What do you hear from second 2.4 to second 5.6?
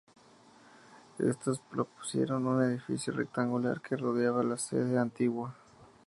un edificio rectangular que rodeaba la sede antigua.